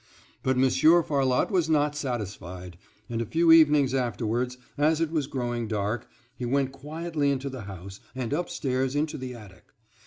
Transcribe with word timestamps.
But 0.41 0.57
Monsieur 0.57 1.03
Farlotte 1.03 1.51
was 1.51 1.69
not 1.69 1.95
satisfied; 1.95 2.79
and 3.07 3.21
a 3.21 3.25
few 3.27 3.51
evenings 3.51 3.93
afterwards, 3.93 4.57
as 4.75 4.99
it 4.99 5.11
was 5.11 5.27
growing 5.27 5.67
dusk, 5.67 6.07
he 6.35 6.43
went 6.47 6.71
quietly 6.71 7.29
into 7.29 7.51
the 7.51 7.65
house, 7.65 7.99
and 8.15 8.33
upstairs 8.33 8.95
into 8.95 9.19
the 9.19 9.35
attic. 9.35 9.65